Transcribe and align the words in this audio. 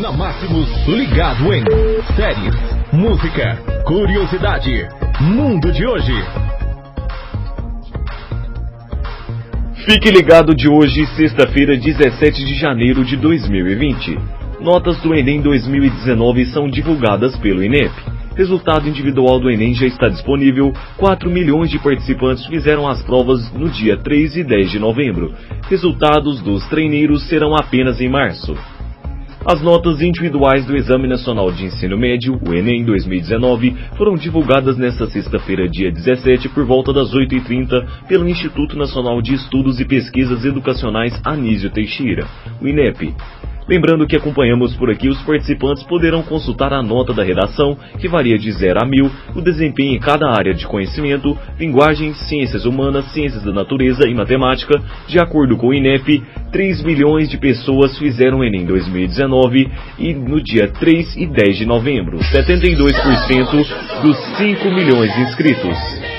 Na 0.00 0.10
Máximos, 0.10 0.66
ligado 0.86 1.52
em 1.52 1.62
séries, 2.16 2.54
música, 2.90 3.54
curiosidade, 3.84 4.88
mundo 5.20 5.70
de 5.70 5.86
hoje. 5.86 6.14
Fique 9.84 10.10
ligado 10.10 10.54
de 10.54 10.70
hoje, 10.70 11.04
sexta-feira, 11.08 11.76
17 11.76 12.46
de 12.46 12.54
janeiro 12.54 13.04
de 13.04 13.14
2020. 13.18 14.18
Notas 14.62 14.98
do 15.02 15.14
Enem 15.14 15.42
2019 15.42 16.46
são 16.46 16.66
divulgadas 16.66 17.36
pelo 17.36 17.62
INEP. 17.62 17.92
Resultado 18.34 18.88
individual 18.88 19.38
do 19.38 19.50
Enem 19.50 19.74
já 19.74 19.86
está 19.86 20.08
disponível. 20.08 20.72
4 20.96 21.30
milhões 21.30 21.68
de 21.68 21.78
participantes 21.78 22.46
fizeram 22.46 22.88
as 22.88 23.02
provas 23.02 23.52
no 23.52 23.68
dia 23.68 23.98
3 23.98 24.36
e 24.36 24.44
10 24.44 24.70
de 24.70 24.78
novembro. 24.78 25.34
Resultados 25.68 26.40
dos 26.40 26.66
treineiros 26.70 27.28
serão 27.28 27.54
apenas 27.54 28.00
em 28.00 28.08
março. 28.08 28.56
As 29.44 29.62
notas 29.62 30.02
individuais 30.02 30.66
do 30.66 30.76
Exame 30.76 31.08
Nacional 31.08 31.50
de 31.50 31.64
Ensino 31.64 31.96
Médio, 31.96 32.38
o 32.46 32.54
Enem 32.54 32.84
2019, 32.84 33.74
foram 33.96 34.14
divulgadas 34.14 34.76
nesta 34.76 35.06
sexta-feira, 35.06 35.66
dia 35.66 35.90
17, 35.90 36.50
por 36.50 36.66
volta 36.66 36.92
das 36.92 37.14
8h30, 37.14 38.06
pelo 38.06 38.28
Instituto 38.28 38.76
Nacional 38.76 39.22
de 39.22 39.32
Estudos 39.32 39.80
e 39.80 39.86
Pesquisas 39.86 40.44
Educacionais 40.44 41.18
Anísio 41.24 41.70
Teixeira, 41.70 42.26
o 42.60 42.68
INEP. 42.68 43.14
Lembrando 43.70 44.04
que 44.04 44.16
acompanhamos 44.16 44.74
por 44.74 44.90
aqui, 44.90 45.08
os 45.08 45.22
participantes 45.22 45.84
poderão 45.84 46.24
consultar 46.24 46.72
a 46.72 46.82
nota 46.82 47.14
da 47.14 47.22
redação, 47.22 47.78
que 48.00 48.08
varia 48.08 48.36
de 48.36 48.50
0 48.50 48.80
a 48.82 48.84
1000, 48.84 49.08
o 49.36 49.40
desempenho 49.40 49.94
em 49.94 50.00
cada 50.00 50.28
área 50.28 50.52
de 50.52 50.66
conhecimento, 50.66 51.38
linguagem, 51.56 52.12
ciências 52.12 52.64
humanas, 52.64 53.04
ciências 53.12 53.44
da 53.44 53.52
natureza 53.52 54.08
e 54.08 54.12
matemática. 54.12 54.82
De 55.06 55.20
acordo 55.20 55.56
com 55.56 55.68
o 55.68 55.72
INEP, 55.74 56.20
3 56.50 56.82
milhões 56.82 57.30
de 57.30 57.38
pessoas 57.38 57.96
fizeram 57.96 58.40
o 58.40 58.44
Enem 58.44 58.66
2019 58.66 59.70
e 60.00 60.14
no 60.14 60.42
dia 60.42 60.66
3 60.66 61.16
e 61.16 61.26
10 61.26 61.58
de 61.58 61.64
novembro, 61.64 62.18
72% 62.18 64.02
dos 64.02 64.16
5 64.36 64.68
milhões 64.68 65.14
de 65.14 65.20
inscritos. 65.20 66.09